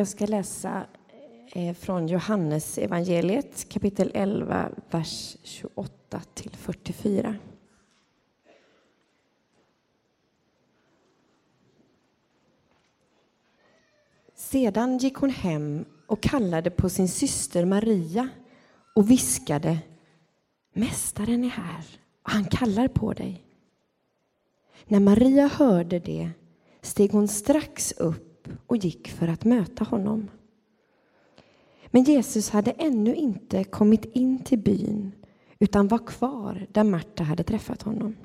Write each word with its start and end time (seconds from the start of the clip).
Jag 0.00 0.08
ska 0.08 0.26
läsa 0.26 0.86
eh, 1.52 1.74
från 1.74 2.08
Johannes 2.08 2.78
evangeliet 2.78 3.68
kapitel 3.68 4.10
11, 4.14 4.70
vers 4.90 5.36
28 5.42 6.22
till 6.34 6.50
44. 6.56 7.36
Sedan 14.34 14.98
gick 14.98 15.14
hon 15.14 15.30
hem 15.30 15.84
och 16.06 16.22
kallade 16.22 16.70
på 16.70 16.88
sin 16.88 17.08
syster 17.08 17.64
Maria 17.64 18.28
och 18.94 19.10
viskade 19.10 19.78
Mästaren 20.72 21.44
är 21.44 21.48
här 21.48 21.84
och 22.22 22.30
han 22.30 22.44
kallar 22.44 22.88
på 22.88 23.12
dig. 23.12 23.44
När 24.84 25.00
Maria 25.00 25.46
hörde 25.46 25.98
det 25.98 26.30
steg 26.82 27.12
hon 27.12 27.28
strax 27.28 27.92
upp 27.92 28.29
och 28.70 28.76
gick 28.76 29.08
för 29.08 29.28
att 29.28 29.44
möta 29.44 29.84
honom. 29.84 30.30
Men 31.86 32.04
Jesus 32.04 32.50
hade 32.50 32.70
ännu 32.70 33.14
inte 33.14 33.64
kommit 33.64 34.04
in 34.04 34.38
till 34.38 34.58
byn 34.58 35.12
utan 35.58 35.88
var 35.88 36.06
kvar 36.06 36.66
där 36.72 36.84
Marta 36.84 37.24
hade 37.24 37.42
träffat 37.42 37.82
honom. 37.82 38.16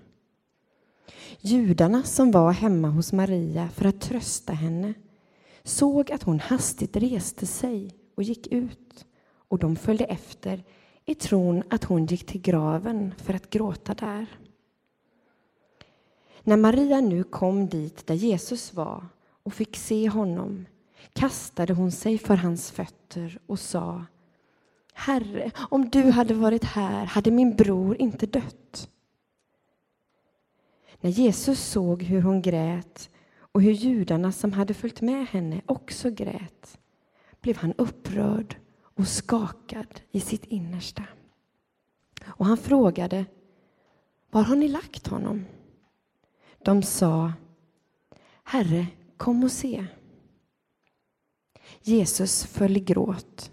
Judarna 1.39 2.03
som 2.03 2.31
var 2.31 2.51
hemma 2.51 2.89
hos 2.89 3.13
Maria 3.13 3.69
för 3.69 3.85
att 3.85 4.01
trösta 4.01 4.53
henne 4.53 4.93
såg 5.63 6.11
att 6.11 6.23
hon 6.23 6.39
hastigt 6.39 6.95
reste 6.95 7.45
sig 7.45 7.91
och 8.15 8.23
gick 8.23 8.47
ut 8.47 9.05
och 9.47 9.59
de 9.59 9.75
följde 9.75 10.05
efter 10.05 10.63
i 11.05 11.15
tron 11.15 11.63
att 11.69 11.83
hon 11.83 12.05
gick 12.05 12.25
till 12.25 12.41
graven 12.41 13.13
för 13.17 13.33
att 13.33 13.49
gråta 13.49 13.93
där. 13.93 14.25
När 16.43 16.57
Maria 16.57 17.01
nu 17.01 17.23
kom 17.23 17.67
dit 17.67 18.07
där 18.07 18.15
Jesus 18.15 18.73
var 18.73 19.05
och 19.45 19.53
fick 19.53 19.75
se 19.75 20.09
honom 20.09 20.65
kastade 21.13 21.73
hon 21.73 21.91
sig 21.91 22.17
för 22.17 22.35
hans 22.35 22.71
fötter 22.71 23.39
och 23.45 23.59
sa 23.59 24.05
Herre, 24.93 25.51
om 25.69 25.89
du 25.89 26.11
hade 26.11 26.33
varit 26.33 26.63
här 26.63 27.05
hade 27.05 27.31
min 27.31 27.55
bror 27.55 28.01
inte 28.01 28.25
dött. 28.25 28.89
När 31.01 31.09
Jesus 31.09 31.59
såg 31.59 32.03
hur 32.03 32.21
hon 32.21 32.41
grät 32.41 33.09
och 33.37 33.61
hur 33.61 33.71
judarna 33.71 34.31
som 34.31 34.53
hade 34.53 34.73
följt 34.73 35.01
med 35.01 35.27
henne 35.27 35.61
också 35.65 36.09
grät 36.09 36.79
blev 37.41 37.57
han 37.57 37.73
upprörd 37.77 38.57
och 38.81 39.07
skakad 39.07 40.01
i 40.11 40.19
sitt 40.19 40.45
innersta. 40.45 41.03
Och 42.25 42.45
han 42.45 42.57
frågade 42.57 43.25
Var 44.31 44.43
har 44.43 44.55
ni 44.55 44.67
lagt 44.67 45.07
honom? 45.07 45.45
De 46.63 46.83
sa 46.83 47.33
Herre, 48.43 48.87
kom 49.17 49.43
och 49.43 49.51
se. 49.51 49.85
Jesus 51.81 52.45
föll 52.45 52.77
i 52.77 52.79
gråt. 52.79 53.51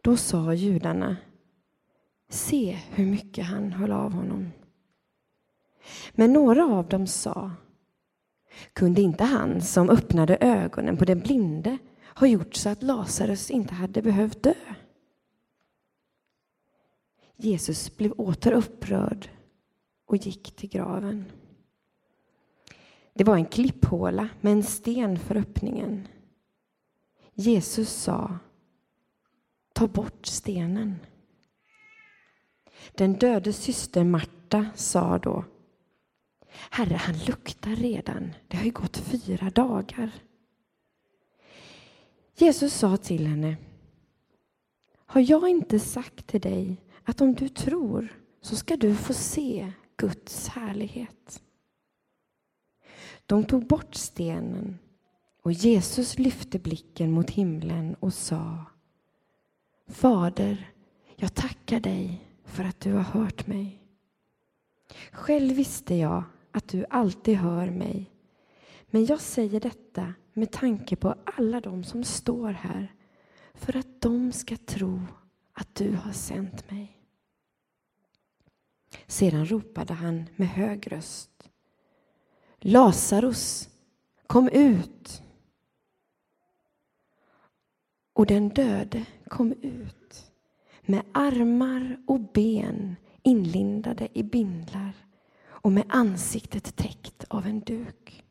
Då 0.00 0.16
sa 0.16 0.54
judarna 0.54 1.16
Se 2.28 2.78
hur 2.90 3.06
mycket 3.06 3.46
han 3.46 3.72
höll 3.72 3.92
av 3.92 4.12
honom. 4.12 4.52
Men 6.12 6.32
några 6.32 6.64
av 6.64 6.88
dem 6.88 7.06
sa 7.06 7.50
Kunde 8.72 9.00
inte 9.00 9.24
han 9.24 9.60
som 9.62 9.90
öppnade 9.90 10.36
ögonen 10.40 10.96
på 10.96 11.04
den 11.04 11.20
blinde 11.20 11.78
ha 12.14 12.26
gjort 12.26 12.54
så 12.54 12.68
att 12.68 12.82
Lazarus 12.82 13.50
inte 13.50 13.74
hade 13.74 14.02
behövt 14.02 14.42
dö? 14.42 14.54
Jesus 17.36 17.96
blev 17.96 18.12
åter 18.12 18.52
upprörd 18.52 19.30
och 20.06 20.16
gick 20.16 20.56
till 20.56 20.68
graven. 20.68 21.24
Det 23.16 23.24
var 23.24 23.36
en 23.36 23.46
klipphåla 23.46 24.28
med 24.40 24.52
en 24.52 24.62
sten 24.62 25.18
för 25.18 25.36
öppningen. 25.36 26.08
Jesus 27.34 27.92
sa 27.92 28.38
Ta 29.72 29.86
bort 29.86 30.26
stenen. 30.26 30.96
Den 32.94 33.12
döde 33.12 33.52
syster 33.52 34.04
Marta 34.04 34.66
sa 34.74 35.18
då 35.18 35.44
Herre, 36.70 36.94
han 36.94 37.18
luktar 37.26 37.70
redan. 37.70 38.32
Det 38.48 38.56
har 38.56 38.64
ju 38.64 38.70
gått 38.70 38.96
fyra 38.96 39.50
dagar. 39.50 40.10
Jesus 42.34 42.74
sa 42.74 42.96
till 42.96 43.26
henne 43.26 43.56
Har 44.96 45.20
jag 45.20 45.48
inte 45.48 45.78
sagt 45.78 46.26
till 46.26 46.40
dig 46.40 46.76
att 47.04 47.20
om 47.20 47.34
du 47.34 47.48
tror 47.48 48.08
så 48.40 48.56
ska 48.56 48.76
du 48.76 48.94
få 48.94 49.14
se 49.14 49.72
Guds 49.96 50.48
härlighet? 50.48 51.42
De 53.26 53.44
tog 53.44 53.66
bort 53.66 53.94
stenen 53.94 54.78
och 55.42 55.52
Jesus 55.52 56.18
lyfte 56.18 56.58
blicken 56.58 57.10
mot 57.10 57.30
himlen 57.30 57.94
och 57.94 58.14
sa 58.14 58.64
Fader, 59.88 60.70
jag 61.16 61.34
tackar 61.34 61.80
dig 61.80 62.28
för 62.44 62.64
att 62.64 62.80
du 62.80 62.92
har 62.92 63.02
hört 63.02 63.46
mig. 63.46 63.82
Själv 65.12 65.54
visste 65.54 65.94
jag 65.94 66.24
att 66.50 66.68
du 66.68 66.84
alltid 66.90 67.36
hör 67.36 67.70
mig. 67.70 68.10
Men 68.90 69.06
jag 69.06 69.20
säger 69.20 69.60
detta 69.60 70.14
med 70.32 70.50
tanke 70.50 70.96
på 70.96 71.14
alla 71.24 71.60
de 71.60 71.84
som 71.84 72.04
står 72.04 72.50
här 72.50 72.94
för 73.54 73.76
att 73.76 74.00
de 74.00 74.32
ska 74.32 74.56
tro 74.56 75.00
att 75.52 75.74
du 75.74 75.92
har 75.92 76.12
sänt 76.12 76.70
mig. 76.70 76.98
Sedan 79.06 79.46
ropade 79.46 79.94
han 79.94 80.24
med 80.36 80.48
hög 80.48 80.92
röst. 80.92 81.35
Lazarus, 82.60 83.68
kom 84.26 84.48
ut! 84.48 85.22
Och 88.12 88.26
den 88.26 88.48
döde 88.48 89.06
kom 89.28 89.52
ut 89.52 90.32
med 90.82 91.02
armar 91.12 92.02
och 92.06 92.20
ben 92.20 92.96
inlindade 93.22 94.08
i 94.12 94.22
bindlar 94.22 94.92
och 95.44 95.72
med 95.72 95.84
ansiktet 95.88 96.76
täckt 96.76 97.24
av 97.28 97.46
en 97.46 97.60
duk. 97.60 98.24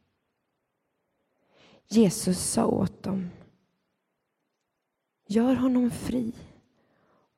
Jesus 1.88 2.40
sa 2.40 2.66
åt 2.66 3.04
dem 3.04 3.30
Gör 5.28 5.56
honom 5.56 5.92
fri 5.92 6.34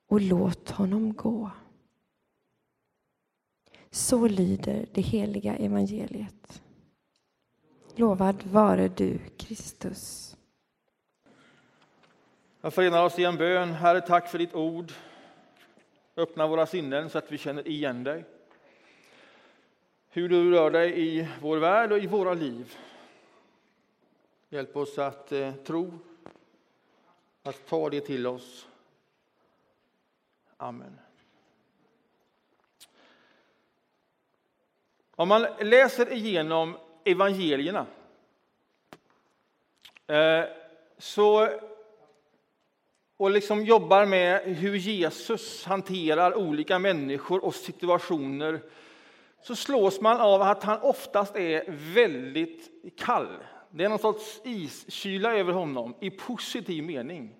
och 0.08 0.22
låt 0.22 0.70
honom 0.70 1.14
gå. 1.14 1.52
Så 3.92 4.28
lyder 4.28 4.86
det 4.94 5.02
heliga 5.02 5.56
evangeliet. 5.56 6.62
Lovad 8.00 8.44
vare 8.44 8.88
du, 8.88 9.20
Kristus. 9.38 10.36
Jag 12.62 12.74
förenar 12.74 13.06
oss 13.06 13.20
i 13.20 13.24
en 13.24 13.38
bön. 13.38 13.74
Herre, 13.74 14.02
tack 14.02 14.28
för 14.28 14.38
ditt 14.38 14.54
ord. 14.54 14.92
Öppna 16.16 16.48
våra 16.48 16.66
sinnen 16.66 17.10
så 17.10 17.18
att 17.18 17.32
vi 17.32 17.38
känner 17.38 17.68
igen 17.68 18.04
dig. 18.04 18.26
Hur 20.10 20.30
du 20.30 20.52
rör 20.52 20.72
dig 20.72 21.08
i 21.08 21.28
vår 21.42 21.58
värld 21.58 21.92
och 21.92 22.00
i 22.00 22.08
våra 22.08 22.34
liv. 22.34 22.78
Hjälp 24.50 24.78
oss 24.78 24.98
att 24.98 25.32
eh, 25.32 25.54
tro, 25.54 26.00
att 27.44 27.68
ta 27.68 27.90
det 27.90 28.02
till 28.02 28.28
oss. 28.28 28.68
Amen. 30.58 31.00
Om 35.16 35.28
man 35.28 35.48
läser 35.60 36.14
igenom 36.14 36.78
evangelierna 37.12 37.86
eh, 40.08 40.44
så, 40.98 41.50
och 43.18 43.32
liksom 43.32 43.66
jobbar 43.66 44.06
med 44.06 44.42
hur 44.42 44.76
Jesus 44.76 45.66
hanterar 45.66 46.36
olika 46.36 46.80
människor 46.80 47.46
och 47.46 47.56
situationer 47.56 48.62
så 49.42 49.56
slås 49.56 50.02
man 50.02 50.18
av 50.18 50.42
att 50.42 50.64
han 50.64 50.82
oftast 50.82 51.36
är 51.36 51.64
väldigt 51.94 52.70
kall. 52.98 53.38
Det 53.70 53.84
är 53.84 53.90
någon 53.90 54.00
sorts 54.00 54.42
iskyla 54.44 55.34
över 55.34 55.54
honom 55.54 55.96
i 56.00 56.10
positiv 56.10 56.84
mening. 56.84 57.36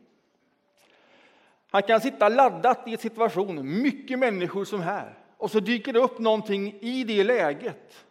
Han 1.72 1.84
kan 1.84 2.02
sitta 2.02 2.30
laddat 2.30 2.88
i 2.88 2.92
en 2.92 2.98
situation, 2.98 3.82
mycket 3.82 4.20
människor 4.20 4.66
som 4.66 4.82
här, 4.82 5.18
och 5.38 5.52
så 5.52 5.60
dyker 5.60 5.94
det 5.94 6.00
upp 6.00 6.20
någonting 6.20 6.78
i 6.82 7.04
det 7.04 7.24
läget 7.24 8.07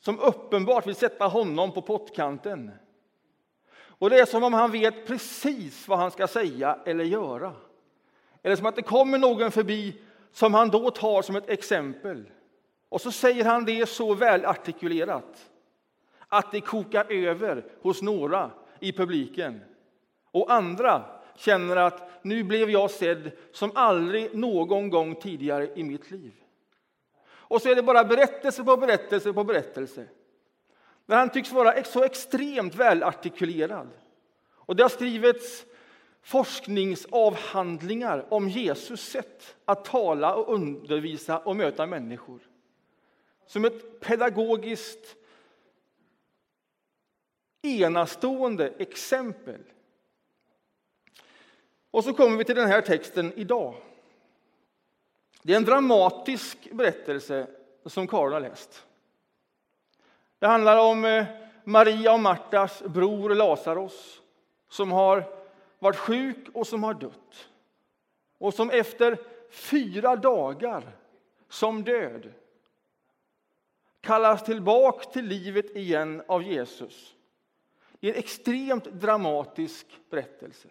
som 0.00 0.20
uppenbart 0.20 0.86
vill 0.86 0.94
sätta 0.94 1.26
honom 1.26 1.72
på 1.72 1.82
pottkanten. 1.82 2.70
Och 3.78 4.10
det 4.10 4.18
är 4.18 4.26
som 4.26 4.44
om 4.44 4.52
han 4.52 4.70
vet 4.72 5.06
precis 5.06 5.88
vad 5.88 5.98
han 5.98 6.10
ska 6.10 6.26
säga 6.26 6.78
eller 6.84 7.04
göra. 7.04 7.52
Eller 8.42 8.56
som 8.56 8.66
att 8.66 8.76
det 8.76 8.82
kommer 8.82 9.18
någon 9.18 9.50
förbi 9.50 10.00
som 10.32 10.54
han 10.54 10.68
då 10.68 10.90
tar 10.90 11.22
som 11.22 11.36
ett 11.36 11.50
exempel. 11.50 12.30
Och 12.88 13.00
så 13.00 13.12
säger 13.12 13.44
han 13.44 13.64
det 13.64 13.88
så 13.88 14.14
välartikulerat 14.14 15.50
att 16.28 16.52
det 16.52 16.60
kokar 16.60 17.12
över 17.12 17.64
hos 17.82 18.02
några 18.02 18.50
i 18.80 18.92
publiken. 18.92 19.60
Och 20.30 20.52
andra 20.52 21.04
känner 21.36 21.76
att 21.76 22.24
nu 22.24 22.44
blev 22.44 22.70
jag 22.70 22.90
sedd 22.90 23.30
som 23.52 23.70
aldrig 23.74 24.34
någon 24.34 24.90
gång 24.90 25.14
tidigare 25.14 25.70
i 25.74 25.84
mitt 25.84 26.10
liv. 26.10 26.32
Och 27.48 27.62
så 27.62 27.68
är 27.68 27.74
det 27.74 27.82
bara 27.82 28.04
berättelse 28.04 28.64
på 28.64 28.76
berättelse 28.76 29.32
på 29.32 29.44
berättelse. 29.44 30.08
Men 31.06 31.18
han 31.18 31.30
tycks 31.30 31.52
vara 31.52 31.84
så 31.84 32.04
extremt 32.04 32.74
välartikulerad. 32.74 33.88
Och 34.50 34.76
det 34.76 34.82
har 34.82 34.90
skrivits 34.90 35.64
forskningsavhandlingar 36.22 38.34
om 38.34 38.48
Jesus 38.48 39.00
sätt 39.00 39.56
att 39.64 39.84
tala 39.84 40.34
och 40.34 40.54
undervisa 40.54 41.38
och 41.38 41.56
möta 41.56 41.86
människor. 41.86 42.40
Som 43.46 43.64
ett 43.64 44.00
pedagogiskt 44.00 45.16
enastående 47.62 48.74
exempel. 48.78 49.60
Och 51.90 52.04
så 52.04 52.14
kommer 52.14 52.38
vi 52.38 52.44
till 52.44 52.56
den 52.56 52.68
här 52.68 52.82
texten 52.82 53.32
idag. 53.36 53.74
Det 55.48 55.54
är 55.54 55.56
en 55.56 55.64
dramatisk 55.64 56.70
berättelse 56.72 57.46
som 57.86 58.06
Karin 58.06 58.32
har 58.32 58.40
läst. 58.40 58.86
Det 60.38 60.46
handlar 60.46 60.78
om 60.78 61.04
eh, 61.04 61.26
Maria 61.64 62.12
och 62.12 62.20
Martas 62.20 62.82
bror 62.82 63.34
Lazarus 63.34 64.22
som 64.68 64.92
har 64.92 65.24
varit 65.78 65.96
sjuk 65.96 66.48
och 66.54 66.66
som 66.66 66.82
har 66.82 66.94
dött. 66.94 67.48
Och 68.38 68.54
som 68.54 68.70
efter 68.70 69.18
fyra 69.50 70.16
dagar 70.16 70.96
som 71.48 71.84
död 71.84 72.32
kallas 74.00 74.44
tillbaka 74.44 75.10
till 75.10 75.24
livet 75.24 75.76
igen 75.76 76.22
av 76.28 76.42
Jesus. 76.42 77.14
Det 78.00 78.08
är 78.08 78.12
en 78.12 78.18
extremt 78.18 78.84
dramatisk 78.84 79.86
berättelse. 80.10 80.68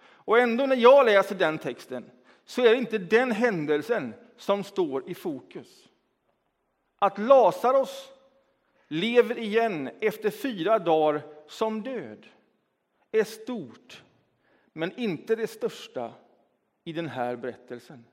Och 0.00 0.38
ändå 0.38 0.66
när 0.66 0.76
jag 0.76 1.06
läser 1.06 1.34
den 1.34 1.58
texten 1.58 2.10
så 2.48 2.62
är 2.62 2.70
det 2.70 2.76
inte 2.76 2.98
den 2.98 3.32
händelsen 3.32 4.14
som 4.36 4.64
står 4.64 5.10
i 5.10 5.14
fokus. 5.14 5.88
Att 6.98 7.18
Lazarus 7.18 8.08
lever 8.88 9.38
igen 9.38 9.90
efter 10.00 10.30
fyra 10.30 10.78
dagar 10.78 11.22
som 11.48 11.82
död 11.82 12.26
är 13.12 13.24
stort, 13.24 14.02
men 14.72 14.98
inte 14.98 15.36
det 15.36 15.46
största 15.46 16.12
i 16.84 16.92
den 16.92 17.08
här 17.08 17.36
berättelsen. 17.36 18.04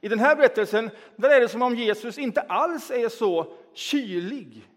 I 0.00 0.08
den 0.08 0.18
här 0.18 0.36
berättelsen 0.36 0.90
där 1.16 1.30
är 1.30 1.40
det 1.40 1.48
som 1.48 1.62
om 1.62 1.74
Jesus 1.74 2.18
inte 2.18 2.40
alls 2.40 2.90
är 2.90 3.08
så 3.08 3.56
kylig 3.72 4.68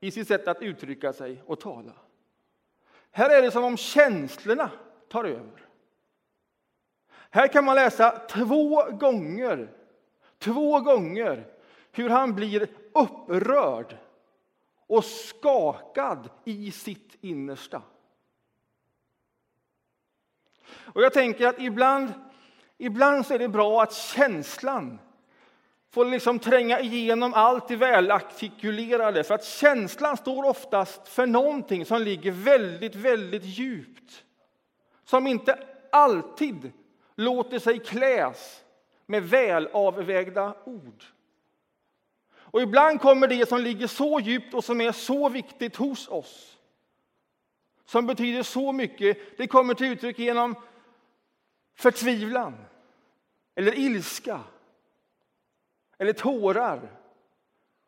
i 0.00 0.10
sitt 0.10 0.28
sätt 0.28 0.48
att 0.48 0.62
uttrycka 0.62 1.12
sig 1.12 1.42
och 1.46 1.60
tala. 1.60 1.92
Här 3.10 3.38
är 3.38 3.42
det 3.42 3.50
som 3.50 3.64
om 3.64 3.76
känslorna 3.76 4.70
tar 5.08 5.24
över. 5.24 5.65
Här 7.36 7.48
kan 7.48 7.64
man 7.64 7.76
läsa 7.76 8.10
två 8.10 8.82
gånger, 8.90 9.68
två 10.38 10.80
gånger 10.80 11.46
hur 11.92 12.08
han 12.08 12.34
blir 12.34 12.68
upprörd 12.92 13.96
och 14.86 15.04
skakad 15.04 16.30
i 16.44 16.70
sitt 16.70 17.16
innersta. 17.20 17.82
Och 20.68 21.02
jag 21.02 21.12
tänker 21.12 21.46
att 21.46 21.60
ibland, 21.60 22.12
ibland 22.78 23.26
så 23.26 23.34
är 23.34 23.38
det 23.38 23.48
bra 23.48 23.82
att 23.82 23.92
känslan 23.92 24.98
får 25.90 26.04
liksom 26.04 26.38
tränga 26.38 26.80
igenom 26.80 27.34
allt 27.34 27.68
det 27.68 27.76
välartikulerade. 27.76 29.24
För 29.24 29.34
att 29.34 29.44
känslan 29.44 30.16
står 30.16 30.48
oftast 30.48 31.08
för 31.08 31.26
någonting 31.26 31.84
som 31.84 32.02
ligger 32.02 32.32
väldigt, 32.32 32.94
väldigt 32.94 33.44
djupt. 33.44 34.24
Som 35.04 35.26
inte 35.26 35.58
alltid 35.92 36.72
låter 37.16 37.58
sig 37.58 37.78
kläs 37.78 38.64
med 39.06 39.22
välavvägda 39.22 40.54
ord. 40.64 41.04
Och 42.34 42.62
ibland 42.62 43.00
kommer 43.00 43.28
det 43.28 43.48
som 43.48 43.60
ligger 43.60 43.86
så 43.86 44.20
djupt 44.20 44.54
och 44.54 44.64
som 44.64 44.80
är 44.80 44.92
så 44.92 45.28
viktigt 45.28 45.76
hos 45.76 46.08
oss, 46.08 46.58
som 47.84 48.06
betyder 48.06 48.42
så 48.42 48.72
mycket, 48.72 49.38
det 49.38 49.46
kommer 49.46 49.74
till 49.74 49.86
uttryck 49.86 50.18
genom 50.18 50.54
förtvivlan, 51.74 52.54
eller 53.54 53.78
ilska, 53.78 54.40
eller 55.98 56.12
tårar, 56.12 56.90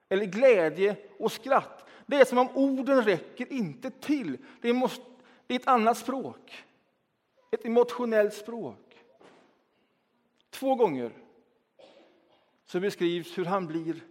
eller 0.09 0.25
glädje 0.25 0.97
och 1.19 1.33
skratt. 1.33 1.85
Det 2.07 2.17
är 2.17 2.25
som 2.25 2.39
om 2.39 2.49
orden 2.55 3.05
räcker 3.05 3.53
inte 3.53 3.91
till. 3.91 4.39
Det, 4.61 4.73
måste, 4.73 5.05
det 5.47 5.55
är 5.55 5.59
ett 5.59 5.69
annat 5.69 5.99
språk, 5.99 6.65
ett 7.51 7.65
emotionellt 7.65 8.35
språk. 8.35 8.88
Två 10.51 10.75
gånger 10.75 11.13
så 12.65 12.81
beskrivs 12.81 13.39
hur 13.39 13.45
han 13.45 13.67
blir 13.67 14.05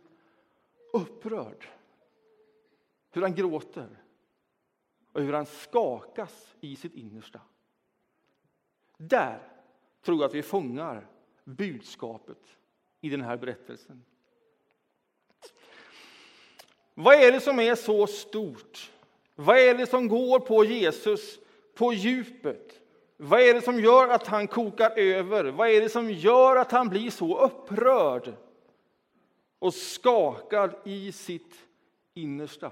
upprörd, 0.94 1.68
hur 3.12 3.22
han 3.22 3.36
gråter 3.36 4.04
och 5.12 5.22
hur 5.22 5.34
han 5.34 5.46
skakas 5.46 6.56
i 6.60 6.76
sitt 6.76 6.94
innersta. 6.94 7.42
Där 8.98 9.52
tror 10.02 10.18
jag 10.18 10.26
att 10.26 10.36
vi 10.36 10.44
fångar 10.44 11.08
budskapet 11.44 12.58
i 13.02 13.10
den 13.10 13.22
här 13.22 13.38
berättelsen. 13.38 14.06
Vad 16.94 17.16
är 17.16 17.32
det 17.32 17.40
som 17.40 17.60
är 17.60 17.76
så 17.76 18.08
stort? 18.08 18.92
Vad 19.36 19.58
är 19.58 19.78
det 19.78 19.88
som 19.88 20.08
går 20.08 20.40
på 20.40 20.66
Jesus 20.66 21.40
på 21.74 21.94
djupet? 21.94 22.82
Vad 23.18 23.42
är 23.42 23.54
det 23.54 23.62
som 23.62 23.80
gör 23.80 24.08
att 24.08 24.28
han 24.28 24.48
kokar 24.48 24.92
över? 24.98 25.44
Vad 25.46 25.70
är 25.70 25.82
det 25.82 25.90
som 25.90 26.12
gör 26.12 26.56
att 26.56 26.72
han 26.72 26.90
blir 26.90 27.10
så 27.10 27.40
upprörd 27.40 28.34
och 29.60 29.74
skakad 29.74 30.76
i 30.86 31.12
sitt 31.12 31.56
innersta? 32.14 32.72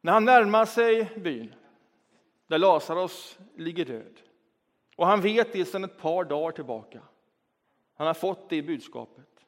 När 0.00 0.12
han 0.12 0.24
närmar 0.24 0.64
sig 0.64 1.04
byn 1.16 1.54
där 2.46 2.58
Lazarus 2.58 3.38
ligger 3.56 3.84
död 3.84 4.20
och 4.96 5.06
han 5.06 5.20
vet 5.20 5.52
det 5.52 5.64
sedan 5.64 5.84
ett 5.84 5.98
par 5.98 6.24
dagar 6.24 6.52
tillbaka. 6.52 7.00
Han 7.94 8.06
har 8.06 8.14
fått 8.14 8.48
det 8.48 8.62
budskapet. 8.62 9.46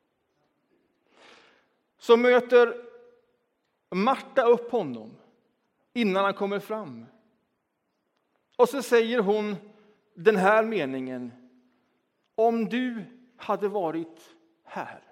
Så 1.99 2.17
möter 2.17 2.85
Marta 3.91 4.43
upp 4.43 4.71
honom 4.71 5.17
innan 5.94 6.25
han 6.25 6.35
kommer 6.35 6.58
fram. 6.58 7.06
Och 8.56 8.69
så 8.69 8.82
säger 8.82 9.19
hon 9.19 9.56
den 10.14 10.37
här 10.37 10.64
meningen. 10.64 11.32
Om 12.35 12.69
du 12.69 13.05
hade 13.37 13.69
varit 13.69 14.37
här 14.62 15.02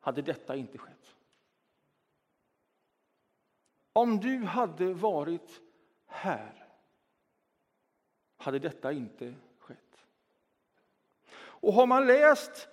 hade 0.00 0.22
detta 0.22 0.56
inte 0.56 0.78
skett. 0.78 1.16
Om 3.92 4.20
du 4.20 4.38
hade 4.44 4.94
varit 4.94 5.60
här 6.06 6.66
hade 8.36 8.58
detta 8.58 8.92
inte 8.92 9.34
skett. 9.58 10.04
Och 11.36 11.72
har 11.72 11.86
man 11.86 12.06
läst, 12.06 12.68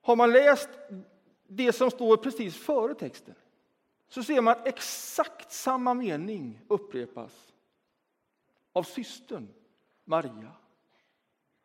har 0.00 0.16
man 0.16 0.32
läst 0.32 0.70
det 1.46 1.72
som 1.72 1.90
står 1.90 2.16
precis 2.16 2.56
före 2.56 2.94
texten 2.94 3.34
så 4.08 4.22
ser 4.22 4.40
man 4.40 4.52
att 4.52 4.66
exakt 4.66 5.52
samma 5.52 5.94
mening 5.94 6.60
upprepas 6.68 7.52
av 8.72 8.82
systern 8.82 9.48
Maria. 10.04 10.52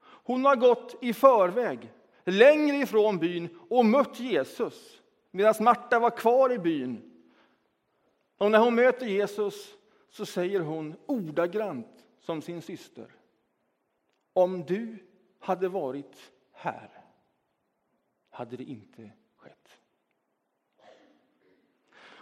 Hon 0.03 0.45
har 0.45 0.55
gått 0.55 1.03
i 1.03 1.13
förväg, 1.13 1.93
längre 2.23 2.77
ifrån 2.77 3.17
byn 3.17 3.59
och 3.69 3.85
mött 3.85 4.19
Jesus 4.19 5.01
medan 5.31 5.53
Marta 5.59 5.99
var 5.99 6.17
kvar 6.17 6.51
i 6.51 6.59
byn. 6.59 7.11
Och 8.37 8.51
när 8.51 8.59
hon 8.59 8.75
möter 8.75 9.05
Jesus 9.05 9.77
så 10.09 10.25
säger 10.25 10.59
hon 10.59 10.95
ordagrant 11.05 12.05
som 12.19 12.41
sin 12.41 12.61
syster. 12.61 13.15
Om 14.33 14.65
du 14.65 14.97
hade 15.39 15.69
varit 15.69 16.31
här 16.51 16.89
hade 18.29 18.57
det 18.57 18.63
inte 18.63 19.11
skett. 19.35 19.79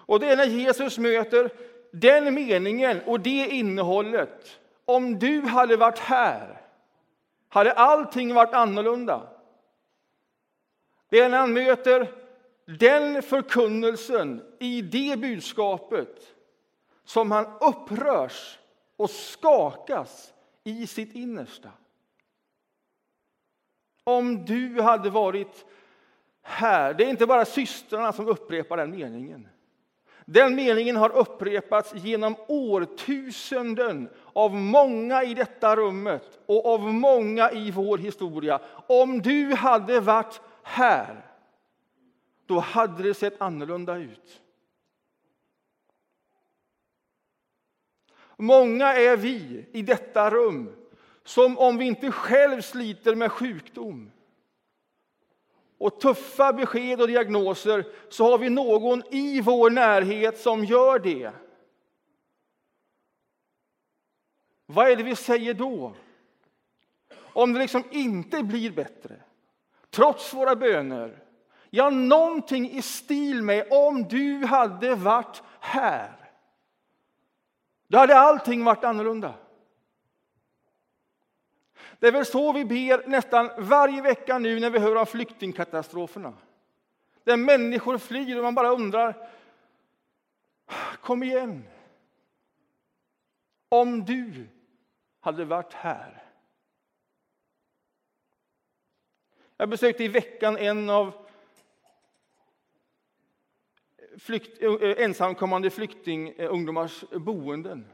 Och 0.09 0.19
det 0.19 0.29
är 0.29 0.37
när 0.37 0.45
Jesus 0.45 0.97
möter 0.97 1.49
den 1.91 2.33
meningen 2.33 3.01
och 3.05 3.19
det 3.19 3.47
innehållet. 3.47 4.59
Om 4.85 5.19
du 5.19 5.41
hade 5.41 5.77
varit 5.77 5.99
här 5.99 6.61
hade 7.49 7.71
allting 7.71 8.33
varit 8.33 8.53
annorlunda. 8.53 9.27
Det 11.09 11.19
är 11.19 11.29
när 11.29 11.37
han 11.37 11.53
möter 11.53 12.07
den 12.65 13.21
förkunnelsen 13.21 14.41
i 14.59 14.81
det 14.81 15.19
budskapet 15.19 16.35
som 17.03 17.31
han 17.31 17.45
upprörs 17.61 18.59
och 18.97 19.09
skakas 19.09 20.33
i 20.63 20.87
sitt 20.87 21.15
innersta. 21.15 21.71
Om 24.03 24.45
du 24.45 24.81
hade 24.81 25.09
varit 25.09 25.65
här. 26.41 26.93
Det 26.93 27.03
är 27.03 27.09
inte 27.09 27.25
bara 27.25 27.45
systrarna 27.45 28.13
som 28.13 28.27
upprepar 28.27 28.77
den 28.77 28.91
meningen. 28.91 29.47
Den 30.31 30.55
meningen 30.55 30.95
har 30.95 31.09
upprepats 31.09 31.93
genom 31.95 32.35
årtusenden 32.47 34.09
av 34.33 34.55
många 34.55 35.23
i 35.23 35.33
detta 35.33 35.75
rummet 35.75 36.39
och 36.45 36.65
av 36.65 36.93
många 36.93 37.51
i 37.51 37.71
vår 37.71 37.97
historia. 37.97 38.61
Om 38.87 39.21
du 39.21 39.55
hade 39.55 39.99
varit 39.99 40.41
här, 40.63 41.25
då 42.45 42.59
hade 42.59 43.03
det 43.03 43.13
sett 43.13 43.41
annorlunda 43.41 43.95
ut. 43.97 44.41
Många 48.37 48.93
är 48.93 49.17
vi 49.17 49.65
i 49.71 49.81
detta 49.81 50.29
rum 50.29 50.75
som 51.23 51.57
om 51.57 51.77
vi 51.77 51.85
inte 51.85 52.11
själv 52.11 52.61
sliter 52.61 53.15
med 53.15 53.31
sjukdom 53.31 54.11
och 55.79 55.99
tuffa 55.99 56.53
besked 56.53 57.01
och 57.01 57.07
diagnoser 57.07 57.85
så 58.09 58.31
har 58.31 58.37
vi 58.37 58.49
någon 58.49 59.03
i 59.09 59.41
vår 59.41 59.69
närhet 59.69 60.39
som 60.39 60.65
gör 60.65 60.99
det. 60.99 61.31
Vad 64.65 64.89
är 64.89 64.95
det 64.95 65.03
vi 65.03 65.15
säger 65.15 65.53
då? 65.53 65.93
Om 67.15 67.53
det 67.53 67.59
liksom 67.59 67.83
inte 67.91 68.43
blir 68.43 68.71
bättre, 68.71 69.15
trots 69.89 70.33
våra 70.33 70.55
böner. 70.55 71.23
Ja, 71.69 71.89
någonting 71.89 72.71
i 72.71 72.81
stil 72.81 73.43
med 73.43 73.67
om 73.71 74.03
du 74.03 74.45
hade 74.45 74.95
varit 74.95 75.43
här. 75.59 76.31
Då 77.87 77.97
hade 77.97 78.17
allting 78.17 78.63
varit 78.63 78.83
annorlunda. 78.83 79.33
Det 81.99 82.07
är 82.07 82.11
väl 82.11 82.25
så 82.25 82.53
vi 82.53 82.65
ber 82.65 83.07
nästan 83.07 83.51
varje 83.57 84.01
vecka 84.01 84.39
nu 84.39 84.59
när 84.59 84.69
vi 84.69 84.79
hör 84.79 84.95
om 84.95 85.05
flyktingkatastroferna. 85.05 86.33
Där 87.23 87.37
människor 87.37 87.97
flyr 87.97 88.37
och 88.37 88.43
man 88.43 88.55
bara 88.55 88.69
undrar, 88.69 89.29
kom 91.01 91.23
igen. 91.23 91.63
Om 93.69 94.05
du 94.05 94.47
hade 95.19 95.45
varit 95.45 95.73
här. 95.73 96.23
Jag 99.57 99.69
besökte 99.69 100.03
i 100.03 100.07
veckan 100.07 100.57
en 100.57 100.89
av 100.89 101.27
flykt, 104.17 104.61
eh, 104.61 105.03
ensamkommande 105.03 105.69
flyktingungdomars 105.69 107.03
boenden 107.11 107.87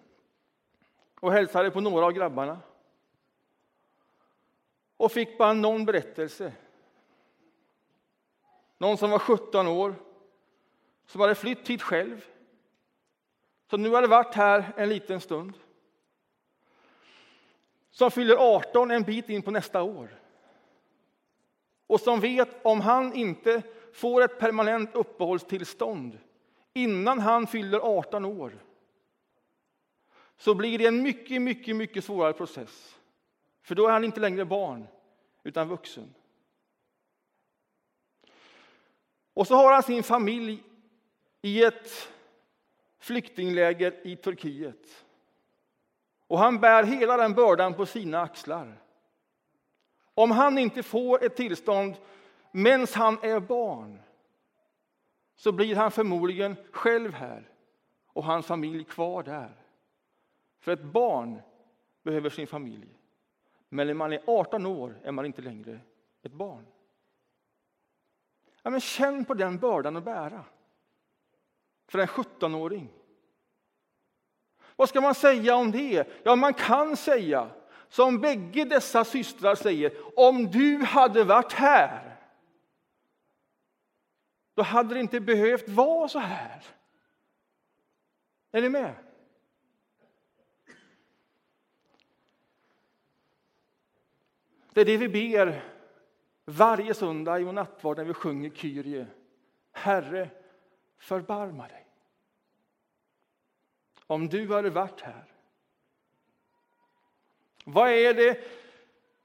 och 1.19 1.31
hälsade 1.31 1.71
på 1.71 1.81
några 1.81 2.05
av 2.05 2.11
grabbarna. 2.11 2.59
Och 4.97 5.11
fick 5.11 5.37
bara 5.37 5.53
någon 5.53 5.85
berättelse. 5.85 6.53
Någon 8.77 8.97
som 8.97 9.11
var 9.11 9.19
17 9.19 9.67
år, 9.67 9.95
som 11.05 11.21
hade 11.21 11.35
flytt 11.35 11.69
hit 11.69 11.81
själv, 11.81 12.25
som 13.69 13.81
nu 13.81 13.93
hade 13.93 14.07
varit 14.07 14.35
här 14.35 14.73
en 14.77 14.89
liten 14.89 15.21
stund. 15.21 15.53
Som 17.89 18.11
fyller 18.11 18.35
18 18.35 18.91
en 18.91 19.03
bit 19.03 19.29
in 19.29 19.41
på 19.41 19.51
nästa 19.51 19.81
år. 19.81 20.19
Och 21.87 22.01
som 22.01 22.19
vet 22.19 22.65
om 22.65 22.81
han 22.81 23.13
inte 23.13 23.61
får 23.93 24.21
ett 24.21 24.39
permanent 24.39 24.95
uppehållstillstånd 24.95 26.19
innan 26.73 27.19
han 27.19 27.47
fyller 27.47 27.79
18 27.79 28.25
år 28.25 28.63
så 30.37 30.55
blir 30.55 30.77
det 30.77 30.85
en 30.85 31.01
mycket, 31.01 31.41
mycket, 31.41 31.75
mycket 31.75 32.05
svårare 32.05 32.33
process. 32.33 32.94
För 33.65 33.75
då 33.75 33.87
är 33.87 33.91
han 33.91 34.03
inte 34.03 34.19
längre 34.19 34.45
barn, 34.45 34.87
utan 35.43 35.67
vuxen. 35.67 36.13
Och 39.33 39.47
så 39.47 39.55
har 39.55 39.73
han 39.73 39.83
sin 39.83 40.03
familj 40.03 40.63
i 41.41 41.63
ett 41.63 42.09
flyktingläger 42.99 44.07
i 44.07 44.15
Turkiet. 44.15 45.05
Och 46.27 46.39
han 46.39 46.59
bär 46.59 46.83
hela 46.83 47.17
den 47.17 47.33
bördan 47.33 47.73
på 47.73 47.85
sina 47.85 48.21
axlar. 48.21 48.81
Om 50.13 50.31
han 50.31 50.57
inte 50.57 50.83
får 50.83 51.23
ett 51.23 51.35
tillstånd 51.35 51.95
medan 52.51 52.87
han 52.93 53.17
är 53.21 53.39
barn 53.39 54.01
så 55.35 55.51
blir 55.51 55.75
han 55.75 55.91
förmodligen 55.91 56.55
själv 56.71 57.13
här 57.13 57.49
och 58.07 58.23
hans 58.23 58.45
familj 58.45 58.83
kvar 58.83 59.23
där. 59.23 59.55
För 60.59 60.71
ett 60.71 60.83
barn 60.83 61.41
behöver 62.03 62.29
sin 62.29 62.47
familj. 62.47 62.95
Men 63.75 63.87
när 63.87 63.93
man 63.93 64.13
är 64.13 64.21
18 64.27 64.65
år 64.65 64.99
är 65.03 65.11
man 65.11 65.25
inte 65.25 65.41
längre 65.41 65.79
ett 66.21 66.31
barn. 66.31 66.65
Ja, 68.61 68.69
men 68.69 68.79
känn 68.79 69.25
på 69.25 69.33
den 69.33 69.57
bördan 69.57 69.95
att 69.95 70.03
bära 70.03 70.45
för 71.87 71.99
en 71.99 72.07
17-åring. 72.07 72.89
Vad 74.75 74.89
ska 74.89 75.01
man 75.01 75.15
säga 75.15 75.55
om 75.55 75.71
det? 75.71 76.07
Ja, 76.23 76.35
man 76.35 76.53
kan 76.53 76.97
säga 76.97 77.49
som 77.87 78.21
bägge 78.21 78.65
dessa 78.65 79.05
systrar 79.05 79.55
säger, 79.55 80.19
om 80.19 80.51
du 80.51 80.83
hade 80.83 81.23
varit 81.23 81.53
här 81.53 82.17
då 84.53 84.63
hade 84.63 84.93
det 84.93 84.99
inte 84.99 85.19
behövt 85.19 85.69
vara 85.69 86.07
så 86.07 86.19
här. 86.19 86.63
Är 88.51 88.61
ni 88.61 88.69
med? 88.69 89.04
Det 94.75 94.81
är 94.81 94.85
det 94.85 94.97
vi 94.97 95.09
ber 95.09 95.63
varje 96.45 96.93
söndag 96.93 97.39
i 97.39 97.43
vår 97.43 97.51
nattvard 97.51 97.97
när 97.97 98.03
vi 98.03 98.13
sjunger 98.13 98.49
Kyrie. 98.49 99.07
Herre, 99.71 100.29
förbarma 100.97 101.67
dig. 101.67 101.87
Om 104.07 104.29
du 104.29 104.53
hade 104.53 104.69
varit 104.69 105.01
här. 105.01 105.33
Vad 107.65 107.89
är 107.89 108.13
det 108.13 108.39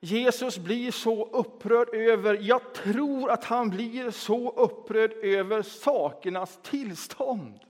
Jesus 0.00 0.58
blir 0.58 0.90
så 0.90 1.24
upprörd 1.24 1.94
över? 1.94 2.38
Jag 2.40 2.74
tror 2.74 3.30
att 3.30 3.44
han 3.44 3.70
blir 3.70 4.10
så 4.10 4.50
upprörd 4.50 5.12
över 5.12 5.62
sakernas 5.62 6.58
tillstånd. 6.62 7.60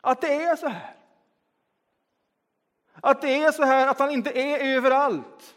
Att 0.00 0.20
det 0.20 0.34
är 0.34 0.56
så 0.56 0.68
här. 0.68 0.96
Att 2.92 3.22
det 3.22 3.42
är 3.42 3.52
så 3.52 3.64
här 3.64 3.88
att 3.88 3.98
han 3.98 4.10
inte 4.10 4.30
är 4.30 4.76
överallt. 4.76 5.56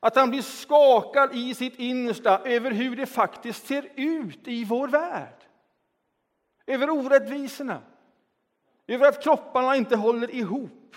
Att 0.00 0.16
han 0.16 0.30
blir 0.30 0.42
skakad 0.42 1.34
i 1.34 1.54
sitt 1.54 1.78
innersta 1.78 2.38
över 2.38 2.70
hur 2.70 2.96
det 2.96 3.06
faktiskt 3.06 3.66
ser 3.66 3.88
ut 3.96 4.48
i 4.48 4.64
vår 4.64 4.88
värld. 4.88 5.44
Över 6.66 6.90
orättvisorna. 6.90 7.82
Över 8.86 9.08
att 9.08 9.22
kropparna 9.22 9.76
inte 9.76 9.96
håller 9.96 10.34
ihop. 10.34 10.96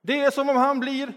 Det 0.00 0.20
är 0.20 0.30
som 0.30 0.48
om 0.48 0.56
han 0.56 0.80
blir 0.80 1.12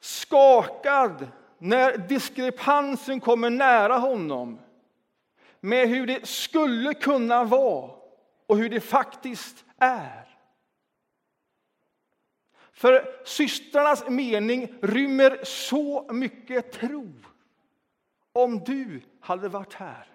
skakad 0.00 1.28
när 1.58 1.98
diskrepansen 1.98 3.20
kommer 3.20 3.50
nära 3.50 3.98
honom 3.98 4.58
med 5.60 5.88
hur 5.88 6.06
det 6.06 6.28
skulle 6.28 6.94
kunna 6.94 7.44
vara 7.44 7.90
och 8.46 8.56
hur 8.56 8.70
det 8.70 8.80
faktiskt 8.80 9.64
är. 9.78 10.25
För 12.76 13.22
systrarnas 13.24 14.08
mening 14.08 14.74
rymmer 14.82 15.44
så 15.44 16.12
mycket 16.12 16.72
tro. 16.72 17.12
Om 18.32 18.58
du 18.58 19.00
hade 19.20 19.48
varit 19.48 19.74
här. 19.74 20.06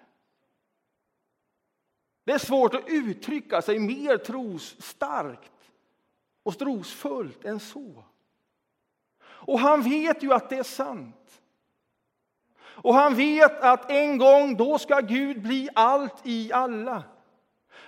Det 2.24 2.32
är 2.32 2.38
svårt 2.38 2.74
att 2.74 2.88
uttrycka 2.88 3.62
sig 3.62 3.78
mer 3.78 4.16
trosstarkt 4.16 5.70
och 6.42 6.58
trosfullt 6.58 7.44
än 7.44 7.60
så. 7.60 8.04
Och 9.22 9.58
han 9.58 9.82
vet 9.82 10.22
ju 10.22 10.32
att 10.32 10.50
det 10.50 10.58
är 10.58 10.62
sant. 10.62 11.42
Och 12.58 12.94
han 12.94 13.14
vet 13.14 13.60
att 13.60 13.90
en 13.90 14.18
gång 14.18 14.56
då 14.56 14.78
ska 14.78 15.00
Gud 15.00 15.42
bli 15.42 15.68
allt 15.74 16.26
i 16.26 16.52
alla. 16.52 17.02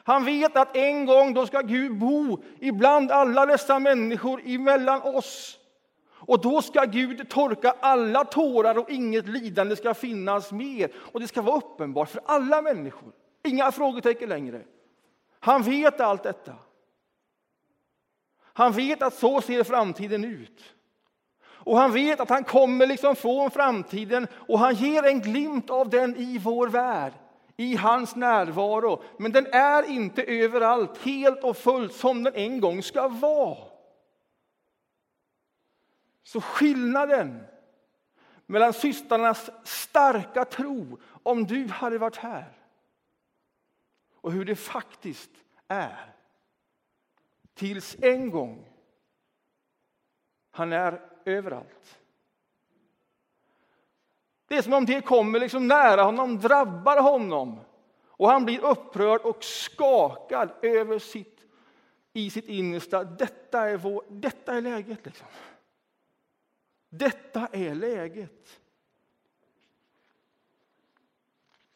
Han 0.07 0.25
vet 0.25 0.57
att 0.57 0.77
en 0.77 1.07
gång 1.07 1.35
då 1.35 1.47
ska 1.47 1.61
Gud 1.61 1.99
bo 1.99 2.43
ibland 2.61 3.11
alla 3.11 3.47
dessa 3.47 3.79
människor 3.79 4.41
emellan 4.45 5.03
oss. 5.03 5.59
Och 6.27 6.41
då 6.41 6.63
ska 6.63 6.85
Gud 6.85 7.29
torka 7.29 7.75
alla 7.81 8.25
tårar 8.25 8.79
och 8.79 8.91
inget 8.91 9.29
lidande 9.29 9.77
ska 9.77 9.95
finnas 9.95 10.53
mer. 10.53 10.91
Och 10.97 11.21
det 11.21 11.29
ska 11.29 11.43
vara 11.43 11.57
uppenbart 11.57 12.11
för 12.11 12.21
alla 12.27 12.63
människor. 12.63 13.13
Inga 13.45 13.73
frågetecken 13.73 14.29
längre. 14.29 14.63
Han 15.41 15.63
vet 15.63 16.01
allt 16.01 16.23
detta. 16.23 16.55
Han 18.43 18.73
vet 18.73 19.03
att 19.03 19.15
så 19.15 19.41
ser 19.41 19.65
framtiden 19.65 20.25
ut. 20.25 20.75
Och 21.65 21.79
han 21.79 21.93
vet 21.93 22.21
att 22.21 22.29
han 22.29 22.45
kommer 22.45 22.87
liksom 22.87 23.17
från 23.17 23.51
framtiden 23.51 24.27
och 24.49 24.59
han 24.59 24.75
ger 24.75 25.03
en 25.03 25.21
glimt 25.21 25.71
av 25.71 25.89
den 25.89 26.17
i 26.17 26.39
vår 26.39 26.69
värld, 26.69 27.13
i 27.57 27.77
hans 27.77 28.17
närvaro. 28.17 29.03
Men 29.19 29.33
den 29.33 29.47
är 29.47 29.91
inte 29.91 30.23
överallt 30.23 30.99
helt 30.99 31.45
och 31.45 31.57
fullt 31.57 31.95
som 31.95 32.23
den 32.23 32.35
en 32.35 32.61
gång 32.61 32.83
ska 32.83 33.09
vara. 33.09 33.69
Så 36.23 36.41
skillnaden 36.41 37.47
mellan 38.47 38.73
systrarnas 38.73 39.51
starka 39.65 40.45
tro, 40.45 40.99
om 41.23 41.45
du 41.45 41.69
hade 41.69 41.99
varit 41.99 42.17
här, 42.17 42.59
och 44.15 44.33
hur 44.33 44.45
det 44.45 44.57
faktiskt 44.57 45.31
är 45.69 46.15
tills 47.55 47.97
en 48.03 48.31
gång 48.31 48.69
han 50.51 50.73
är 50.73 51.01
överallt. 51.25 52.01
Det 54.55 54.59
är 54.59 54.63
som 54.63 54.73
om 54.73 54.87
det 54.87 55.01
kommer 55.01 55.41
liksom 55.41 55.69
nära 55.69 56.03
honom, 56.03 56.39
drabbar 56.39 57.03
honom 57.03 57.61
Och 58.07 58.29
han 58.29 58.45
blir 58.45 58.65
upprörd 58.65 59.21
och 59.21 59.45
skakad 59.45 60.51
över 60.63 60.99
sitt, 60.99 61.47
i 62.13 62.31
sitt 62.31 62.49
innersta. 62.49 63.05
Detta 63.05 63.61
är, 63.61 63.77
vår, 63.77 64.05
detta 64.09 64.55
är 64.55 64.61
läget. 64.61 65.07
Liksom. 65.07 65.27
Detta 66.89 67.49
är 67.53 67.75
läget. 67.75 68.61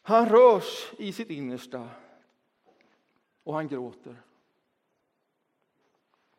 Han 0.01 0.29
rörs 0.29 0.91
i 0.97 1.13
sitt 1.13 1.29
innersta 1.29 1.89
och 3.43 3.53
han 3.53 3.67
gråter. 3.67 4.15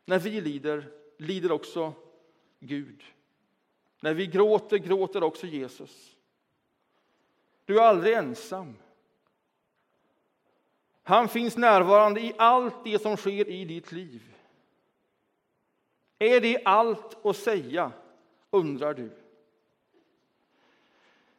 När 0.05 0.19
vi 0.19 0.41
lider, 0.41 0.91
lider 1.17 1.51
också 1.51 1.93
Gud. 2.59 3.03
När 3.99 4.13
vi 4.13 4.27
gråter, 4.27 4.77
gråter 4.77 5.23
också 5.23 5.47
Jesus. 5.47 6.10
Du 7.71 7.79
är 7.79 7.83
aldrig 7.83 8.13
ensam. 8.13 8.77
Han 11.03 11.29
finns 11.29 11.57
närvarande 11.57 12.21
i 12.21 12.33
allt 12.37 12.83
det 12.83 12.99
som 12.99 13.17
sker 13.17 13.49
i 13.49 13.65
ditt 13.65 13.91
liv. 13.91 14.35
Är 16.19 16.41
det 16.41 16.61
allt 16.65 17.25
att 17.25 17.37
säga, 17.37 17.91
undrar 18.49 18.93
du? 18.93 19.11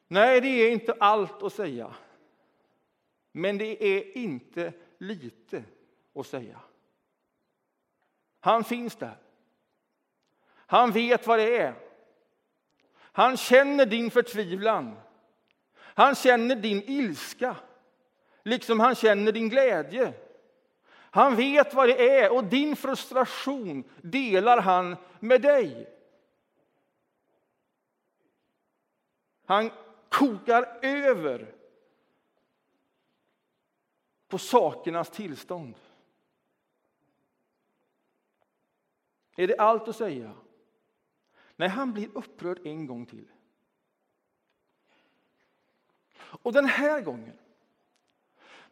Nej, 0.09 0.41
det 0.41 0.49
är 0.49 0.71
inte 0.71 0.93
allt 1.01 1.43
att 1.43 1.53
säga. 1.53 1.95
Men 3.33 3.59
det 3.59 3.85
är 3.85 4.17
inte 4.17 4.73
lite 4.99 5.65
att 6.15 6.27
säga. 6.27 6.61
Han 8.41 8.65
finns 8.65 8.97
där. 8.97 9.17
Han 10.55 10.91
vet 10.93 11.27
vad 11.27 11.39
det 11.39 11.57
är. 11.57 11.75
Han 12.97 13.37
känner 13.37 13.87
din 13.87 14.11
förtvivlan. 14.11 14.97
Han 15.95 16.15
känner 16.15 16.57
din 16.57 16.83
ilska, 16.83 17.57
liksom 18.43 18.81
han 18.81 18.95
känner 18.95 19.33
din 19.33 19.49
glädje. 19.49 20.15
Han 20.95 21.37
vet 21.37 21.75
vad 21.75 21.89
det 21.89 22.09
är 22.09 22.33
och 22.33 22.45
din 22.45 22.77
frustration 22.77 23.85
delar 24.03 24.61
han 24.61 24.97
med 25.21 25.43
dig. 25.43 25.89
Han 29.45 29.71
kokar 30.09 30.79
över 30.83 31.55
på 34.29 34.39
sakernas 34.39 35.11
tillstånd. 35.11 35.75
Är 39.37 39.47
det 39.47 39.57
allt 39.57 39.89
att 39.89 39.97
säga? 39.97 40.33
Nej, 41.57 41.69
han 41.69 41.93
blir 41.93 42.09
upprörd 42.15 42.67
en 42.67 42.87
gång 42.87 43.07
till. 43.07 43.32
Och 46.43 46.53
den 46.53 46.67
här 46.67 47.01
gången, 47.01 47.39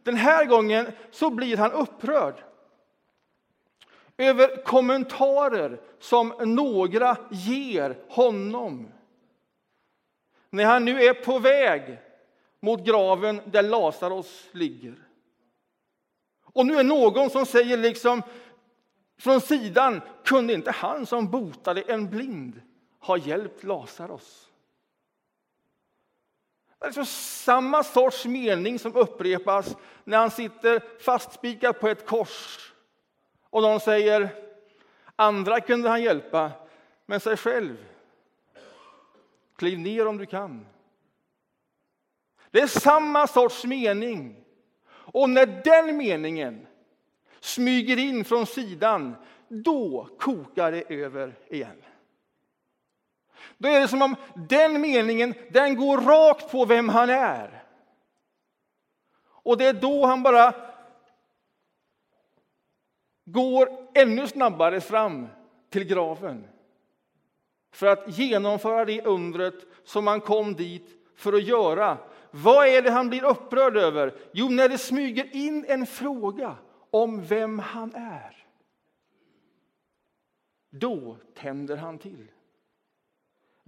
den 0.03 0.17
här 0.17 0.45
gången 0.45 0.93
så 1.11 1.31
blir 1.31 1.57
han 1.57 1.73
upprörd 1.73 2.45
över 4.17 4.65
kommentarer 4.65 5.81
som 5.99 6.35
några 6.45 7.17
ger 7.31 7.99
honom. 8.09 8.89
När 10.51 10.65
han 10.65 10.85
nu 10.85 11.03
är 11.03 11.15
på 11.15 11.39
väg 11.39 11.99
mot 12.61 12.85
graven 12.85 13.41
där 13.45 13.63
Lazarus 13.63 14.49
ligger. 14.53 14.95
Och 16.43 16.67
nu 16.67 16.75
är 16.75 16.85
någon 16.85 17.31
som 17.31 17.47
säger 17.47 17.77
liksom 17.77 18.23
från 19.19 19.41
sidan, 19.41 20.01
kunde 20.25 20.53
inte 20.53 20.71
han 20.71 21.07
som 21.07 21.31
botade 21.31 21.83
en 21.83 22.11
blind 22.11 22.61
ha 23.01 23.17
hjälpt 23.17 23.65
Lazarus? 23.65 24.50
Det 26.81 26.87
är 26.87 26.89
liksom 26.89 27.07
samma 27.07 27.83
sorts 27.83 28.27
mening 28.27 28.79
som 28.79 28.97
upprepas 28.97 29.77
när 30.05 30.19
han 30.19 30.31
sitter 30.31 30.83
fastspikad 31.01 31.81
på 31.81 31.89
ett 31.89 32.07
kors 32.07 32.73
och 33.51 33.63
någon 33.63 33.81
säger 33.81 34.31
andra 35.17 35.61
kunde 35.61 35.89
han 35.89 36.03
hjälpa, 36.03 36.51
men 37.07 37.21
sig 37.21 37.37
själv 37.37 37.77
kliv 39.57 39.79
ner 39.79 40.07
om 40.07 40.19
du 40.19 40.27
kan. 40.27 40.67
Det 42.51 42.61
är 42.61 42.67
samma 42.67 43.27
sorts 43.27 43.65
mening. 43.65 44.45
Och 44.89 45.31
när 45.31 45.47
den 45.47 45.97
meningen 45.97 46.67
smyger 47.41 47.97
in 47.97 48.25
från 48.25 48.47
sidan, 48.47 49.15
då 49.49 50.09
kokar 50.19 50.73
det 50.73 50.95
över 50.95 51.39
igen. 51.49 51.83
Då 53.59 53.69
är 53.69 53.81
det 53.81 53.89
som 53.89 54.03
om 54.03 54.17
den 54.35 54.81
meningen 54.81 55.35
den 55.51 55.77
går 55.77 55.99
rakt 55.99 56.51
på 56.51 56.65
vem 56.65 56.89
han 56.89 57.11
är. 57.11 57.65
Och 59.23 59.59
det 59.59 59.67
är 59.67 59.73
då 59.73 60.07
han 60.07 60.23
bara 60.23 60.55
går 63.25 63.69
ännu 63.95 64.27
snabbare 64.27 64.81
fram 64.81 65.29
till 65.71 65.85
graven 65.85 66.49
för 67.73 67.87
att 67.87 68.19
genomföra 68.19 68.85
det 68.85 69.03
undret 69.03 69.55
som 69.85 70.07
han 70.07 70.21
kom 70.21 70.55
dit 70.55 70.89
för 71.17 71.33
att 71.33 71.43
göra. 71.43 71.99
Vad 72.31 72.67
är 72.67 72.83
det 72.83 72.91
han 72.91 73.09
blir 73.09 73.25
upprörd 73.25 73.77
över? 73.77 74.15
Jo, 74.33 74.49
när 74.49 74.69
det 74.69 74.79
smyger 74.79 75.37
in 75.37 75.65
en 75.69 75.87
fråga 75.87 76.57
om 76.91 77.25
vem 77.25 77.59
han 77.59 77.95
är. 77.95 78.47
Då 80.71 81.17
tänder 81.35 81.77
han 81.77 81.99
till. 81.99 82.31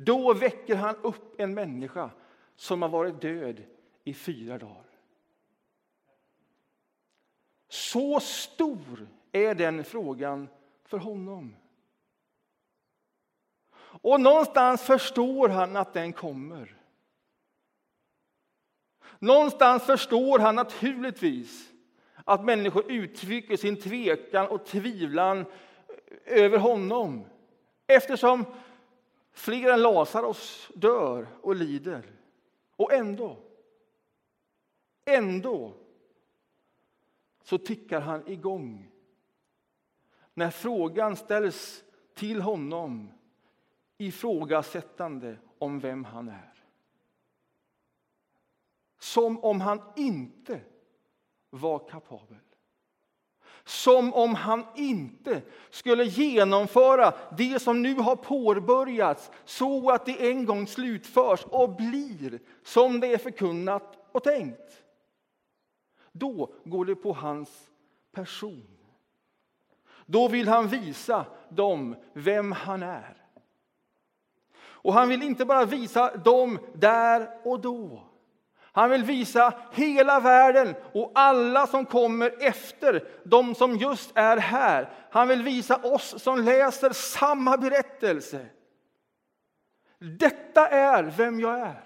Då 0.04 0.34
väcker 0.34 0.76
han 0.76 0.96
upp 0.96 1.40
en 1.40 1.54
människa 1.54 2.10
som 2.56 2.82
har 2.82 2.88
varit 2.88 3.20
död 3.20 3.62
i 4.04 4.14
fyra 4.14 4.58
dagar. 4.58 4.84
Så 7.68 8.20
stor 8.20 9.08
är 9.32 9.54
den 9.54 9.84
frågan 9.84 10.48
för 10.84 10.98
honom. 10.98 11.56
Och 14.02 14.20
någonstans 14.20 14.82
förstår 14.82 15.48
han 15.48 15.76
att 15.76 15.92
den 15.92 16.12
kommer. 16.12 16.76
Någonstans 19.18 19.82
förstår 19.82 20.38
han 20.38 20.54
naturligtvis 20.54 21.72
att 22.24 22.44
människor 22.44 22.92
uttrycker 22.92 23.56
sin 23.56 23.80
tvekan 23.80 24.46
och 24.46 24.66
tvivlan 24.66 25.44
över 26.24 26.58
honom. 26.58 27.24
Eftersom 27.86 28.44
fler 29.32 29.72
än 29.72 29.82
Lazarus 29.82 30.70
dör 30.74 31.26
och 31.42 31.56
lider. 31.56 32.12
Och 32.76 32.92
ändå, 32.92 33.36
ändå 35.04 35.74
så 37.42 37.58
tickar 37.58 38.00
han 38.00 38.28
igång. 38.28 38.90
När 40.34 40.50
frågan 40.50 41.16
ställs 41.16 41.84
till 42.14 42.40
honom 42.40 43.12
ifrågasättande 43.98 45.38
om 45.58 45.80
vem 45.80 46.04
han 46.04 46.28
är. 46.28 46.52
Som 48.98 49.44
om 49.44 49.60
han 49.60 49.92
inte 49.96 50.60
var 51.50 51.88
kapabel. 51.88 52.51
Som 53.64 54.14
om 54.14 54.35
han 54.35 54.66
inte 54.77 55.42
skulle 55.70 56.05
genomföra 56.05 57.14
det 57.37 57.62
som 57.62 57.83
nu 57.83 57.94
har 57.94 58.16
påbörjats 58.16 59.31
så 59.44 59.90
att 59.90 60.07
det 60.07 60.31
en 60.31 60.44
gång 60.46 60.66
slutförs 60.66 61.44
och 61.44 61.77
blir 61.77 62.40
som 62.64 63.01
det 63.01 63.07
är 63.07 63.18
förkunnat 63.18 63.98
och 64.12 64.25
tänkt. 64.25 64.83
Då 66.12 66.53
går 66.64 66.85
det 66.85 66.94
på 66.94 67.12
hans 67.12 67.70
person. 68.12 68.79
Då 70.07 70.29
vill 70.29 70.48
han 70.48 70.68
visa 70.68 71.27
dem 71.48 71.96
vem 72.12 72.53
han 72.53 72.83
är. 72.83 73.16
Och 74.55 74.94
han 74.94 75.09
vill 75.09 75.22
inte 75.22 75.44
bara 75.44 75.64
visa 75.64 76.16
dem 76.16 76.59
där 76.75 77.29
och 77.44 77.61
då. 77.61 78.03
Han 78.72 78.90
vill 78.90 79.04
visa 79.04 79.54
hela 79.72 80.20
världen 80.20 80.74
och 80.92 81.12
alla 81.14 81.66
som 81.66 81.87
kommer 81.87 82.35
efter, 82.40 83.08
de 83.24 83.54
som 83.54 83.76
just 83.76 84.12
är 84.14 84.37
här. 84.37 84.90
Han 85.11 85.28
vill 85.28 85.42
visa 85.42 85.76
oss 85.76 86.22
som 86.22 86.44
läser 86.44 86.90
samma 86.90 87.56
berättelse. 87.56 88.46
Detta 89.98 90.68
är 90.68 91.02
vem 91.02 91.40
jag 91.40 91.61
är. 91.61 91.85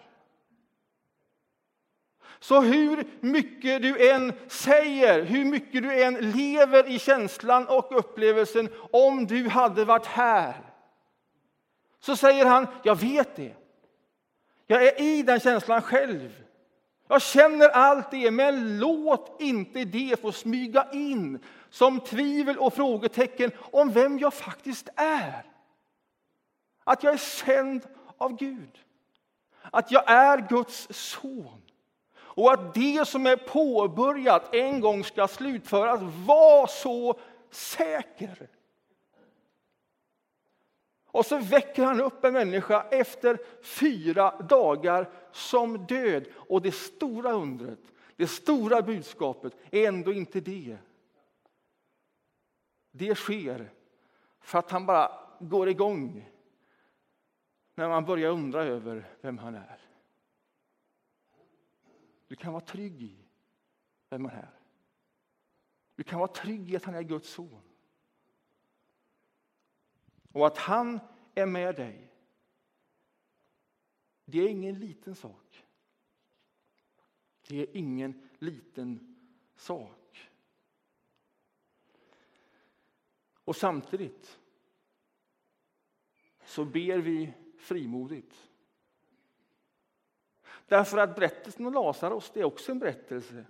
Så 2.38 2.61
hur 2.61 3.05
mycket 3.20 3.83
du 3.83 4.11
än 4.11 4.33
säger, 4.46 5.22
hur 5.22 5.44
mycket 5.44 5.83
du 5.83 6.03
än 6.03 6.31
lever 6.31 6.88
i 6.88 6.99
känslan 6.99 7.66
och 7.66 7.99
upplevelsen 7.99 8.68
om 8.92 9.27
du 9.27 9.49
hade 9.49 9.85
varit 9.85 10.07
här, 10.07 10.55
så 12.01 12.16
säger 12.16 12.46
han, 12.46 12.66
jag 12.83 13.01
vet 13.01 13.37
det. 13.37 13.55
Jag 14.66 14.87
är 14.87 15.01
i 15.01 15.22
den 15.22 15.40
känslan 15.40 15.83
själv. 15.83 16.45
Jag 17.09 17.23
känner 17.23 17.69
allt 17.69 18.11
det, 18.11 18.31
men 18.31 18.79
låt 18.79 19.40
inte 19.40 19.85
det 19.85 20.21
få 20.21 20.33
smyga 20.33 20.88
in 20.92 21.38
som 21.71 22.01
tvivel 22.01 22.59
och 22.59 22.75
frågetecken 22.75 23.51
om 23.59 23.92
vem 23.92 24.19
jag 24.19 24.35
faktiskt 24.35 24.88
är. 24.97 25.45
Att 26.85 27.03
jag 27.03 27.12
är 27.12 27.19
sänd 27.19 27.87
av 28.19 28.37
Gud. 28.37 28.79
Att 29.62 29.90
jag 29.90 30.11
är 30.11 30.49
Guds 30.49 30.88
son. 30.90 31.62
Och 32.19 32.53
att 32.53 32.75
det 32.75 33.09
som 33.09 33.27
är 33.27 33.37
påbörjat 33.37 34.55
en 34.55 34.81
gång 34.81 35.05
ska 35.05 35.29
slutföras. 35.29 36.01
Var 36.03 36.66
så 36.66 37.19
säker! 37.51 38.49
Och 41.16 41.26
så 41.26 41.38
väcker 41.38 41.85
han 41.85 42.00
upp 42.00 42.24
en 42.24 42.33
människa 42.33 42.87
efter 42.90 43.40
fyra 43.62 44.42
dagar 44.42 45.11
som 45.33 45.87
död. 45.87 46.26
Och 46.35 46.62
det 46.62 46.72
stora 46.72 47.33
undret, 47.33 47.79
det 48.16 48.26
stora 48.26 48.83
budskapet 48.83 49.57
är 49.70 49.88
ändå 49.88 50.12
inte 50.12 50.40
det. 50.40 50.79
Det 52.90 53.14
sker 53.14 53.72
för 54.40 54.59
att 54.59 54.70
han 54.70 54.87
bara 54.87 55.11
går 55.40 55.68
igång 55.68 56.31
när 57.74 57.88
man 57.88 58.05
börjar 58.05 58.31
undra 58.31 58.64
över 58.64 59.05
vem 59.20 59.38
han 59.38 59.55
är. 59.55 59.81
Du 62.26 62.37
kan 62.37 62.52
vara 62.52 62.64
trygg 62.64 63.02
i 63.02 63.16
vem 64.11 64.24
han 64.24 64.38
är. 64.38 64.61
Du 65.94 66.02
kan 66.02 66.18
vara 66.18 66.29
trygg 66.29 66.72
i 66.72 66.76
att 66.76 66.85
han 66.85 66.94
är 66.94 67.02
Guds 67.02 67.31
son. 67.31 67.65
Och 70.37 70.46
att 70.46 70.59
han 70.59 71.01
är 71.35 71.46
med 71.46 71.77
dig. 71.77 72.12
Det 74.25 74.38
är 74.38 74.49
ingen 74.49 74.79
liten 74.79 75.14
sak. 75.14 75.64
Det 77.49 77.61
är 77.61 77.77
ingen 77.77 78.29
liten 78.38 79.16
sak. 79.55 80.31
Och 83.35 83.57
samtidigt 83.57 84.38
så 86.44 86.64
ber 86.64 86.99
vi 86.99 87.33
frimodigt. 87.59 88.51
Därför 90.66 90.99
att 90.99 91.14
berättelsen 91.14 91.66
om 91.66 91.72
Lazarus 91.72 92.33
är 92.35 92.44
också 92.44 92.72
en 92.72 92.79
berättelse 92.79 93.46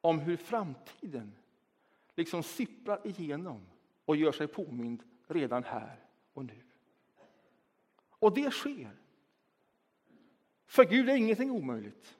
om 0.00 0.18
hur 0.18 0.36
framtiden 0.36 1.36
liksom 2.14 2.42
sipprar 2.42 3.06
igenom 3.06 3.66
och 4.04 4.16
gör 4.16 4.32
sig 4.32 4.48
påmind 4.48 5.02
redan 5.26 5.64
här 5.64 6.00
och 6.32 6.44
nu. 6.44 6.62
Och 8.10 8.34
det 8.34 8.50
sker. 8.50 8.90
För 10.66 10.84
Gud 10.84 11.08
är 11.08 11.16
ingenting 11.16 11.50
omöjligt. 11.50 12.16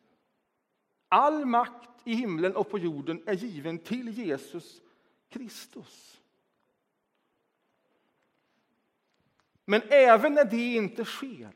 All 1.09 1.47
makt 1.47 1.91
i 2.05 2.15
himlen 2.15 2.57
och 2.57 2.71
på 2.71 2.79
jorden 2.79 3.23
är 3.27 3.35
given 3.35 3.79
till 3.79 4.09
Jesus 4.09 4.83
Kristus. 5.29 6.21
Men 9.65 9.83
även 9.89 10.35
när 10.35 10.45
det 10.45 10.75
inte 10.75 11.05
sker, 11.05 11.53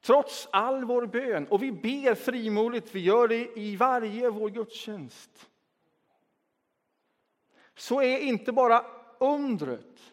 trots 0.00 0.48
all 0.52 0.84
vår 0.84 1.06
bön, 1.06 1.46
och 1.46 1.62
vi 1.62 1.72
ber 1.72 2.14
frimodigt, 2.14 2.94
vi 2.94 3.00
gör 3.00 3.28
det 3.28 3.58
i 3.58 3.76
varje 3.76 4.30
vår 4.30 4.50
gudstjänst, 4.50 5.50
så 7.74 8.02
är 8.02 8.18
inte 8.18 8.52
bara 8.52 8.84
undret 9.18 10.11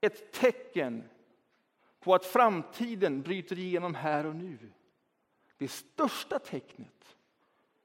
ett 0.00 0.32
tecken 0.32 1.08
på 2.00 2.14
att 2.14 2.24
framtiden 2.24 3.22
bryter 3.22 3.58
igenom 3.58 3.94
här 3.94 4.26
och 4.26 4.36
nu. 4.36 4.58
Det 5.56 5.68
största 5.68 6.38
tecknet, 6.38 7.16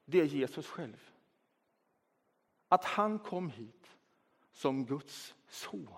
det 0.04 0.20
är 0.20 0.24
Jesus 0.24 0.66
själv. 0.66 1.10
Att 2.68 2.84
han 2.84 3.18
kom 3.18 3.50
hit 3.50 3.96
som 4.52 4.86
Guds 4.86 5.34
son. 5.48 5.88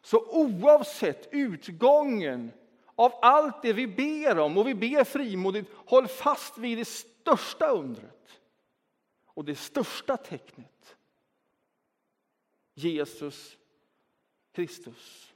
Så 0.00 0.26
oavsett 0.30 1.28
utgången 1.32 2.52
av 2.94 3.12
allt 3.22 3.62
det 3.62 3.72
vi 3.72 3.86
ber 3.86 4.38
om, 4.38 4.58
och 4.58 4.68
vi 4.68 4.74
ber 4.74 5.04
frimodigt, 5.04 5.70
håll 5.74 6.08
fast 6.08 6.58
vid 6.58 6.78
det 6.78 6.84
största 6.84 7.68
undret 7.68 8.40
och 9.26 9.44
det 9.44 9.54
största 9.54 10.16
tecknet. 10.16 10.96
Jesus 12.74 13.57
Kristus. 14.58 15.34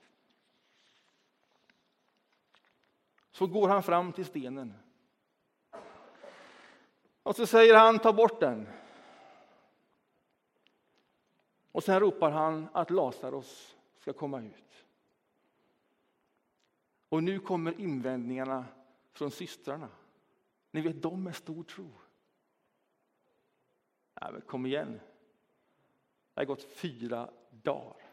Så 3.31 3.47
går 3.47 3.69
han 3.69 3.83
fram 3.83 4.13
till 4.13 4.25
stenen. 4.25 4.75
Och 7.23 7.37
så 7.37 7.47
säger 7.47 7.75
han, 7.75 7.99
ta 7.99 8.13
bort 8.13 8.41
den. 8.41 8.69
Och 11.73 11.85
sen 11.85 12.01
ropar 12.01 12.31
han 12.31 12.69
att 12.73 12.91
Lazarus 12.91 13.77
ska 13.99 14.13
komma 14.13 14.43
ut. 14.43 14.87
Och 17.09 17.23
nu 17.23 17.39
kommer 17.39 17.81
invändningarna 17.81 18.65
från 19.13 19.31
systrarna. 19.31 19.89
Ni 20.71 20.81
vet, 20.81 21.03
de 21.03 21.25
med 21.25 21.37
stor 21.37 21.65
tro. 21.65 21.91
Ja, 24.15 24.31
men 24.33 24.41
kom 24.41 24.67
igen. 24.67 25.01
Det 26.35 26.41
har 26.41 26.45
gått 26.45 26.63
fyra 26.63 27.31
dagar. 27.51 28.12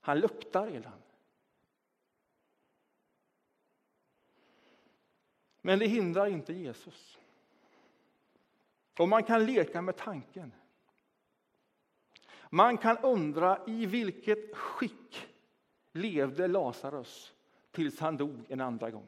Han 0.00 0.20
luktar 0.20 0.66
redan. 0.66 1.02
Men 5.60 5.78
det 5.78 5.86
hindrar 5.86 6.26
inte 6.26 6.52
Jesus. 6.52 7.18
Och 8.98 9.08
man 9.08 9.22
kan 9.22 9.46
leka 9.46 9.82
med 9.82 9.96
tanken. 9.96 10.52
Man 12.50 12.78
kan 12.78 12.98
undra 12.98 13.58
i 13.66 13.86
vilket 13.86 14.56
skick 14.56 15.28
levde 15.92 16.48
Lazarus 16.48 17.32
tills 17.70 18.00
han 18.00 18.16
dog 18.16 18.44
en 18.48 18.60
andra 18.60 18.90
gång. 18.90 19.06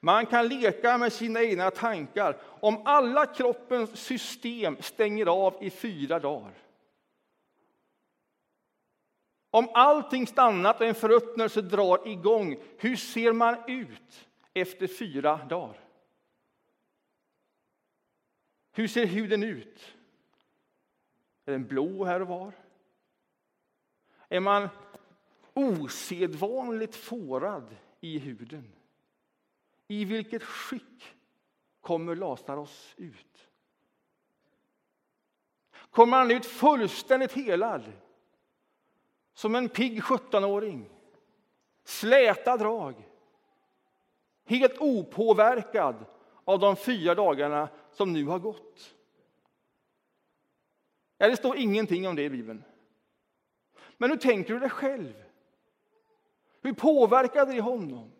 Man 0.00 0.26
kan 0.26 0.48
leka 0.48 0.98
med 0.98 1.12
sina 1.12 1.42
egna 1.42 1.70
tankar. 1.70 2.40
Om 2.42 2.82
alla 2.84 3.26
kroppens 3.26 4.00
system 4.00 4.76
stänger 4.80 5.26
av 5.26 5.56
i 5.60 5.70
fyra 5.70 6.18
dagar 6.18 6.54
om 9.50 9.68
allting 9.74 10.26
stannat 10.26 10.80
och 10.80 10.86
en 10.86 10.94
förruttnelse 10.94 11.62
drar 11.62 12.08
igång, 12.08 12.62
hur 12.78 12.96
ser 12.96 13.32
man 13.32 13.56
ut 13.68 14.28
efter 14.54 14.86
fyra 14.86 15.36
dagar? 15.36 15.80
Hur 18.72 18.88
ser 18.88 19.06
huden 19.06 19.42
ut? 19.42 19.94
Är 21.44 21.52
den 21.52 21.66
blå 21.66 22.04
här 22.04 22.22
och 22.22 22.28
var? 22.28 22.52
Är 24.28 24.40
man 24.40 24.68
osedvanligt 25.54 26.96
fårad 26.96 27.76
i 28.00 28.18
huden? 28.18 28.72
I 29.88 30.04
vilket 30.04 30.42
skick 30.42 31.14
kommer 31.80 32.16
Lazarus 32.16 32.94
ut? 32.96 33.48
Kommer 35.90 36.18
han 36.18 36.30
ut 36.30 36.46
fullständigt 36.46 37.32
helad? 37.32 37.92
Som 39.40 39.54
en 39.54 39.68
pigg 39.68 40.00
17-åring. 40.02 40.90
Släta 41.84 42.56
drag. 42.56 42.94
Helt 44.44 44.78
opåverkad 44.78 46.04
av 46.44 46.58
de 46.58 46.76
fyra 46.76 47.14
dagarna 47.14 47.68
som 47.92 48.12
nu 48.12 48.24
har 48.24 48.38
gått. 48.38 48.94
Ja, 51.18 51.28
det 51.28 51.36
står 51.36 51.56
ingenting 51.56 52.08
om 52.08 52.16
det 52.16 52.22
i 52.22 52.30
Bibeln. 52.30 52.64
Men 53.96 54.10
hur 54.10 54.16
tänker 54.16 54.54
du 54.54 54.60
dig 54.60 54.70
själv? 54.70 55.24
Hur 56.62 56.72
påverkade 56.72 57.52
det 57.52 57.60
honom? 57.60 58.12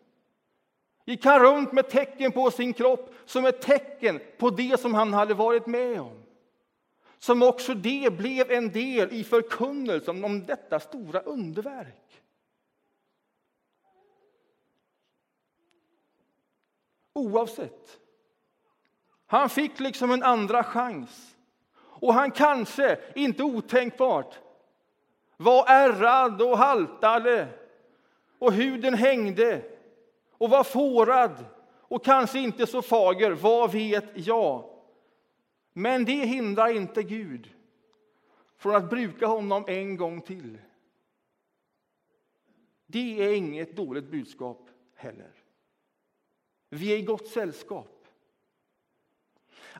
Gick 1.05 1.25
han 1.25 1.39
runt 1.39 1.71
med 1.71 1.89
tecken 1.89 2.31
på 2.31 2.51
sin 2.51 2.73
kropp 2.73 3.13
som 3.25 3.45
ett 3.45 3.61
tecken 3.61 4.19
på 4.37 4.49
det 4.49 4.79
som 4.79 4.93
han 4.93 5.13
hade 5.13 5.33
varit 5.33 5.67
med 5.67 6.01
om? 6.01 6.23
Som 7.21 7.43
också 7.43 7.73
det 7.73 8.13
blev 8.13 8.51
en 8.51 8.71
del 8.71 9.13
i 9.13 9.23
förkunnelsen 9.23 10.23
om 10.23 10.45
detta 10.45 10.79
stora 10.79 11.19
underverk. 11.19 12.21
Oavsett. 17.13 17.99
Han 19.25 19.49
fick 19.49 19.79
liksom 19.79 20.11
en 20.11 20.23
andra 20.23 20.63
chans. 20.63 21.37
Och 21.77 22.13
han 22.13 22.31
kanske, 22.31 22.99
inte 23.15 23.43
otänkbart, 23.43 24.39
var 25.37 25.65
ärrad 25.67 26.41
och 26.41 26.57
haltade 26.57 27.47
och 28.39 28.53
huden 28.53 28.93
hängde 28.93 29.61
och 30.31 30.49
var 30.49 30.63
fårad 30.63 31.45
och 31.81 32.05
kanske 32.05 32.39
inte 32.39 32.67
så 32.67 32.81
fager, 32.81 33.31
vad 33.31 33.71
vet 33.71 34.09
jag? 34.13 34.70
Men 35.73 36.05
det 36.05 36.25
hindrar 36.25 36.67
inte 36.67 37.03
Gud 37.03 37.53
från 38.57 38.75
att 38.75 38.89
bruka 38.89 39.27
honom 39.27 39.65
en 39.67 39.97
gång 39.97 40.21
till. 40.21 40.57
Det 42.85 43.23
är 43.23 43.33
inget 43.33 43.75
dåligt 43.75 44.11
budskap 44.11 44.69
heller. 44.95 45.31
Vi 46.69 46.93
är 46.93 46.97
i 46.97 47.01
gott 47.01 47.27
sällskap. 47.27 48.07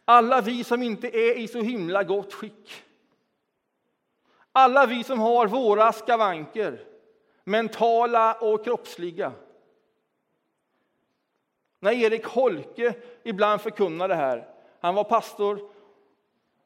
Alla 0.06 0.42
vi 0.42 0.64
som 0.64 0.84
inte 0.84 1.08
är 1.08 1.38
i 1.38 1.48
så 1.48 1.62
himla 1.62 2.04
gott 2.04 2.34
skick. 2.34 2.84
Alla 4.52 4.86
vi 4.86 5.04
som 5.04 5.20
har 5.20 5.48
våra 5.48 5.94
skavanker, 5.94 6.86
mentala 7.44 8.34
och 8.34 8.64
kroppsliga. 8.64 9.34
När 11.80 11.92
Erik 11.92 12.26
Holke 12.26 12.94
ibland 13.24 13.62
förkunnade 13.62 14.16
här, 14.16 14.50
han 14.80 14.96
var 14.96 15.04
pastor 15.04 15.71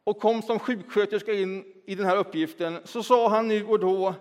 och 0.05 0.19
kom 0.19 0.41
som 0.41 0.59
sjuksköterska 0.59 1.33
in 1.33 1.65
i 1.85 1.95
den 1.95 2.05
här 2.05 2.17
uppgiften, 2.17 2.79
så 2.83 3.03
sa 3.03 3.29
han 3.29 3.47
nu 3.47 3.65
och 3.65 3.79
då 3.79 4.13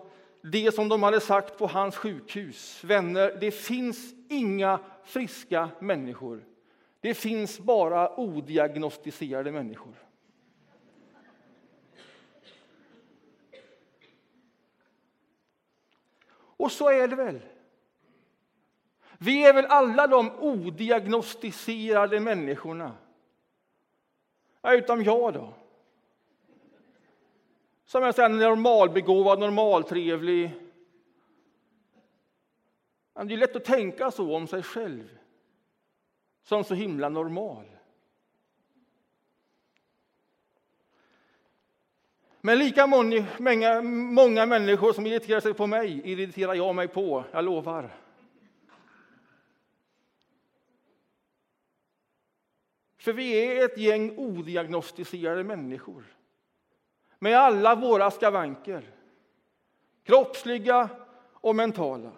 det 0.42 0.74
som 0.74 0.88
de 0.88 1.02
hade 1.02 1.20
sagt 1.20 1.58
på 1.58 1.66
hans 1.66 1.96
sjukhus. 1.96 2.84
Vänner, 2.84 3.36
det 3.40 3.50
finns 3.50 4.14
inga 4.28 4.80
friska 5.04 5.68
människor. 5.78 6.44
Det 7.00 7.14
finns 7.14 7.60
bara 7.60 8.20
odiagnostiserade 8.20 9.52
människor. 9.52 9.94
Och 16.56 16.72
så 16.72 16.90
är 16.90 17.08
det 17.08 17.16
väl. 17.16 17.40
Vi 19.18 19.44
är 19.44 19.52
väl 19.52 19.66
alla 19.66 20.06
de 20.06 20.30
odiagnostiserade 20.30 22.20
människorna. 22.20 22.92
Ja, 24.62 24.74
utom 24.74 25.02
jag 25.02 25.34
då. 25.34 25.54
Som 27.84 28.04
är 28.04 28.12
säger, 28.12 28.28
normalbegåvad, 28.28 29.38
normaltrevlig. 29.38 30.50
Det 33.14 33.34
är 33.34 33.36
lätt 33.36 33.56
att 33.56 33.64
tänka 33.64 34.10
så 34.10 34.36
om 34.36 34.46
sig 34.46 34.62
själv, 34.62 35.18
som 36.42 36.64
så 36.64 36.74
himla 36.74 37.08
normal. 37.08 37.64
Men 42.40 42.58
lika 42.58 42.86
många, 42.86 43.82
många 43.82 44.46
människor 44.46 44.92
som 44.92 45.06
irriterar 45.06 45.40
sig 45.40 45.54
på 45.54 45.66
mig 45.66 46.00
irriterar 46.04 46.54
jag 46.54 46.74
mig 46.74 46.88
på, 46.88 47.24
jag 47.32 47.44
lovar. 47.44 47.96
För 52.98 53.12
vi 53.12 53.32
är 53.32 53.64
ett 53.64 53.78
gäng 53.78 54.18
odiagnostiserade 54.18 55.44
människor 55.44 56.04
med 57.24 57.36
alla 57.36 57.74
våra 57.74 58.10
skavanker, 58.10 58.94
kroppsliga 60.02 60.90
och 61.32 61.56
mentala. 61.56 62.12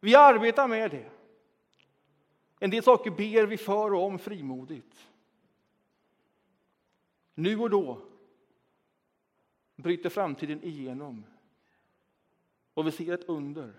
Vi 0.00 0.14
arbetar 0.14 0.68
med 0.68 0.90
det. 0.90 1.10
En 2.58 2.70
del 2.70 2.82
saker 2.82 3.10
ber 3.10 3.46
vi 3.46 3.56
för 3.56 3.94
och 3.94 4.04
om 4.04 4.18
frimodigt. 4.18 5.08
Nu 7.34 7.58
och 7.58 7.70
då 7.70 8.02
bryter 9.76 10.10
framtiden 10.10 10.64
igenom 10.64 11.24
och 12.74 12.86
vi 12.86 12.92
ser 12.92 13.14
ett 13.14 13.28
under. 13.28 13.74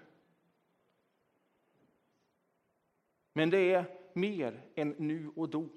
Men 3.34 3.50
det 3.50 3.74
är 3.74 3.98
mer 4.14 4.62
än 4.76 4.96
nu 4.98 5.32
och 5.36 5.50
då 5.50 5.70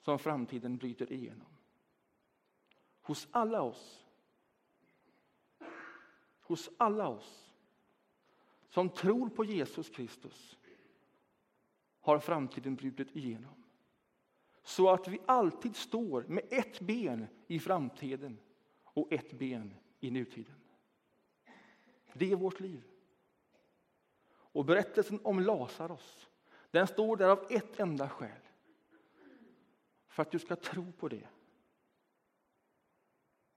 som 0.00 0.18
framtiden 0.18 0.76
bryter 0.76 1.12
igenom. 1.12 1.55
Hos 3.06 3.28
alla 3.30 3.62
oss. 3.62 4.06
Hos 6.40 6.70
alla 6.76 7.08
oss 7.08 7.52
som 8.68 8.90
tror 8.90 9.28
på 9.28 9.44
Jesus 9.44 9.90
Kristus 9.90 10.58
har 12.00 12.18
framtiden 12.18 12.76
brutit 12.76 13.16
igenom. 13.16 13.64
Så 14.62 14.90
att 14.90 15.08
vi 15.08 15.20
alltid 15.26 15.76
står 15.76 16.22
med 16.22 16.44
ett 16.50 16.80
ben 16.80 17.26
i 17.46 17.58
framtiden 17.58 18.38
och 18.84 19.12
ett 19.12 19.32
ben 19.32 19.74
i 20.00 20.10
nutiden. 20.10 20.60
Det 22.12 22.32
är 22.32 22.36
vårt 22.36 22.60
liv. 22.60 22.84
Och 24.28 24.64
berättelsen 24.64 25.20
om 25.22 25.40
Lazarus, 25.40 26.28
den 26.70 26.86
står 26.86 27.16
där 27.16 27.28
av 27.28 27.46
ett 27.50 27.80
enda 27.80 28.08
skäl. 28.08 28.40
För 30.08 30.22
att 30.22 30.30
du 30.30 30.38
ska 30.38 30.56
tro 30.56 30.92
på 30.92 31.08
det. 31.08 31.28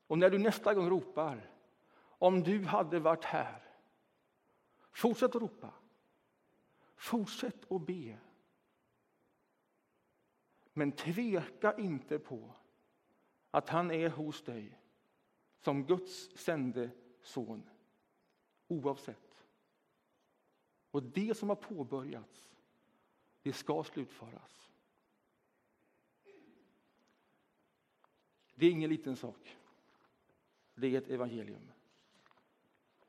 Och 0.09 0.17
när 0.17 0.29
du 0.29 0.37
nästa 0.37 0.73
gång 0.73 0.89
ropar, 0.89 1.51
om 2.01 2.43
du 2.43 2.65
hade 2.65 2.99
varit 2.99 3.23
här. 3.23 3.63
Fortsätt 4.91 5.35
att 5.35 5.41
ropa. 5.41 5.73
Fortsätt 6.95 7.71
att 7.71 7.85
be. 7.85 8.17
Men 10.73 10.91
tveka 10.91 11.77
inte 11.77 12.19
på 12.19 12.55
att 13.51 13.69
han 13.69 13.91
är 13.91 14.09
hos 14.09 14.43
dig 14.43 14.79
som 15.59 15.85
Guds 15.85 16.37
sände 16.37 16.89
son. 17.21 17.69
Oavsett. 18.67 19.45
Och 20.91 21.03
det 21.03 21.37
som 21.37 21.49
har 21.49 21.55
påbörjats, 21.55 22.49
det 23.41 23.53
ska 23.53 23.83
slutföras. 23.83 24.71
Det 28.55 28.65
är 28.65 28.71
ingen 28.71 28.89
liten 28.89 29.15
sak. 29.15 29.58
Det 30.79 30.87
är 30.87 30.97
ett 30.97 31.09
evangelium. 31.09 31.71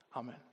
Amen. 0.09 0.50